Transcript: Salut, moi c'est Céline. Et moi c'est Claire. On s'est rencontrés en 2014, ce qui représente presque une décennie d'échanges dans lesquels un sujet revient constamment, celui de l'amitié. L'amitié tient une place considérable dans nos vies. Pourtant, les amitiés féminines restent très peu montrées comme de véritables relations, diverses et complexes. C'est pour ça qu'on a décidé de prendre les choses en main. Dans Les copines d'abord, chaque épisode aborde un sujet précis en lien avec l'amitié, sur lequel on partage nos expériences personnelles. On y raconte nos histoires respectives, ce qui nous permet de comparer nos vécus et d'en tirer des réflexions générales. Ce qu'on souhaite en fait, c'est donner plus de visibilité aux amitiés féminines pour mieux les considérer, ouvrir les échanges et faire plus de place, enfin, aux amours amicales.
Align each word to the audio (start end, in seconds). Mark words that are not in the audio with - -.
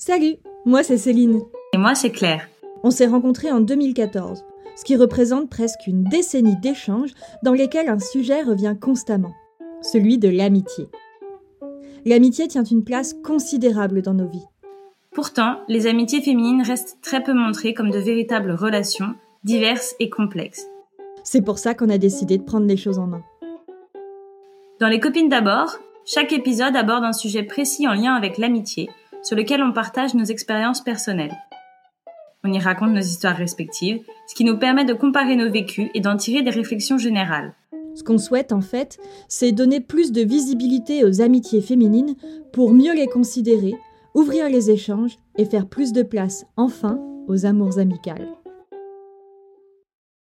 Salut, 0.00 0.36
moi 0.64 0.84
c'est 0.84 0.96
Céline. 0.96 1.42
Et 1.72 1.76
moi 1.76 1.96
c'est 1.96 2.12
Claire. 2.12 2.48
On 2.84 2.92
s'est 2.92 3.08
rencontrés 3.08 3.50
en 3.50 3.58
2014, 3.58 4.44
ce 4.76 4.84
qui 4.84 4.94
représente 4.94 5.50
presque 5.50 5.88
une 5.88 6.04
décennie 6.04 6.54
d'échanges 6.54 7.10
dans 7.42 7.52
lesquels 7.52 7.88
un 7.88 7.98
sujet 7.98 8.42
revient 8.42 8.76
constamment, 8.80 9.34
celui 9.82 10.18
de 10.18 10.28
l'amitié. 10.28 10.86
L'amitié 12.06 12.46
tient 12.46 12.62
une 12.62 12.84
place 12.84 13.12
considérable 13.24 14.00
dans 14.00 14.14
nos 14.14 14.28
vies. 14.28 14.46
Pourtant, 15.10 15.56
les 15.66 15.88
amitiés 15.88 16.22
féminines 16.22 16.62
restent 16.62 16.98
très 17.02 17.24
peu 17.24 17.32
montrées 17.32 17.74
comme 17.74 17.90
de 17.90 17.98
véritables 17.98 18.52
relations, 18.52 19.16
diverses 19.42 19.96
et 19.98 20.10
complexes. 20.10 20.68
C'est 21.24 21.42
pour 21.42 21.58
ça 21.58 21.74
qu'on 21.74 21.88
a 21.88 21.98
décidé 21.98 22.38
de 22.38 22.44
prendre 22.44 22.68
les 22.68 22.76
choses 22.76 23.00
en 23.00 23.08
main. 23.08 23.24
Dans 24.78 24.86
Les 24.86 25.00
copines 25.00 25.28
d'abord, 25.28 25.80
chaque 26.04 26.32
épisode 26.32 26.76
aborde 26.76 27.02
un 27.02 27.12
sujet 27.12 27.42
précis 27.42 27.88
en 27.88 27.94
lien 27.94 28.14
avec 28.14 28.38
l'amitié, 28.38 28.88
sur 29.22 29.36
lequel 29.36 29.62
on 29.62 29.72
partage 29.72 30.14
nos 30.14 30.24
expériences 30.24 30.82
personnelles. 30.82 31.36
On 32.44 32.52
y 32.52 32.58
raconte 32.58 32.92
nos 32.92 33.00
histoires 33.00 33.36
respectives, 33.36 34.00
ce 34.28 34.34
qui 34.34 34.44
nous 34.44 34.58
permet 34.58 34.84
de 34.84 34.94
comparer 34.94 35.36
nos 35.36 35.50
vécus 35.50 35.90
et 35.94 36.00
d'en 36.00 36.16
tirer 36.16 36.42
des 36.42 36.50
réflexions 36.50 36.98
générales. 36.98 37.54
Ce 37.94 38.04
qu'on 38.04 38.18
souhaite 38.18 38.52
en 38.52 38.60
fait, 38.60 38.98
c'est 39.28 39.50
donner 39.50 39.80
plus 39.80 40.12
de 40.12 40.22
visibilité 40.22 41.04
aux 41.04 41.20
amitiés 41.20 41.60
féminines 41.60 42.14
pour 42.52 42.72
mieux 42.72 42.94
les 42.94 43.08
considérer, 43.08 43.74
ouvrir 44.14 44.48
les 44.48 44.70
échanges 44.70 45.18
et 45.36 45.44
faire 45.44 45.66
plus 45.66 45.92
de 45.92 46.02
place, 46.02 46.46
enfin, 46.56 47.00
aux 47.26 47.44
amours 47.44 47.78
amicales. 47.78 48.28